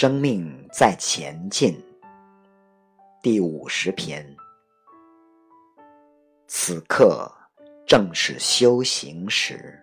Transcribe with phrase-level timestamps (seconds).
[0.00, 1.76] 生命在前进，
[3.20, 4.24] 第五十篇。
[6.46, 7.28] 此刻
[7.84, 9.76] 正是修行时。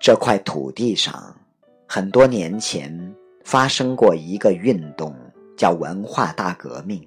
[0.00, 1.36] 这块土地上，
[1.88, 3.12] 很多年前
[3.44, 5.12] 发生过一个运动，
[5.56, 7.04] 叫文化大革命。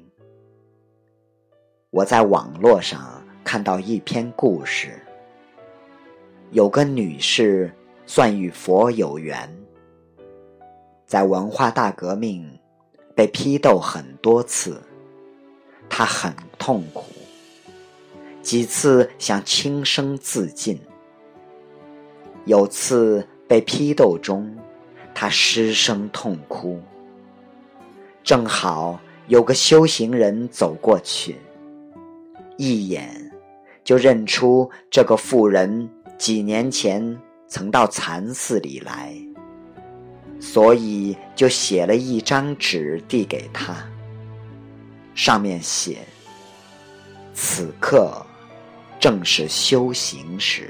[1.92, 5.02] 我在网络上看到一篇故事，
[6.52, 7.74] 有个女士。
[8.08, 9.50] 算与佛有缘，
[11.06, 12.48] 在文化大革命
[13.16, 14.80] 被批斗很多次，
[15.90, 17.06] 他很痛苦，
[18.42, 20.80] 几次想轻生自尽。
[22.46, 24.56] 有次被批斗中，
[25.14, 26.80] 他失声痛哭，
[28.24, 31.38] 正好有个修行人走过去，
[32.56, 33.32] 一眼
[33.84, 37.20] 就认出这个妇人几年前。
[37.56, 39.16] 曾到禅寺里来，
[40.42, 43.74] 所以就写了一张纸递给他，
[45.14, 46.00] 上面写
[47.34, 48.14] ：“此刻
[49.00, 50.70] 正是修行时。”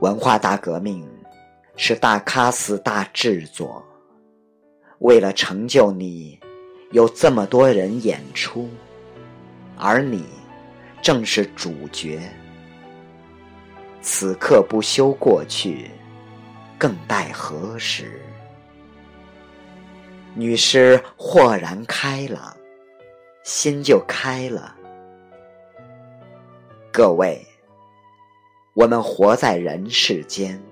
[0.00, 1.08] 文化大革命
[1.74, 3.82] 是大喀斯大制作，
[4.98, 6.38] 为了成就你，
[6.92, 8.68] 有这么多人演出，
[9.78, 10.26] 而你
[11.00, 12.20] 正是主角。
[14.00, 15.90] 此刻不修过去，
[16.78, 18.22] 更待何时？
[20.34, 22.56] 女士豁然开朗，
[23.42, 24.76] 心就开了。
[26.92, 27.44] 各位，
[28.74, 30.62] 我们活在人世间，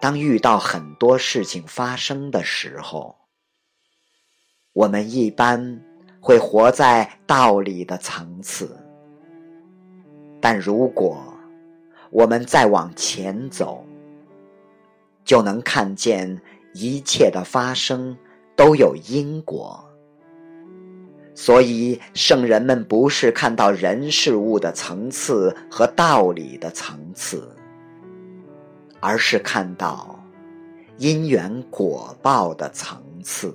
[0.00, 3.14] 当遇到很多事情发生的时候，
[4.72, 5.82] 我们一般
[6.20, 8.74] 会活在道理的层次，
[10.40, 11.27] 但如果……
[12.10, 13.84] 我们再往前走，
[15.24, 16.40] 就能看见
[16.74, 18.16] 一切的发生
[18.56, 19.84] 都有因果。
[21.34, 27.48] 所以，圣人们不是看到人事物的层次和道理的层次，
[28.98, 30.18] 而是看到
[30.96, 33.54] 因缘果报的层次。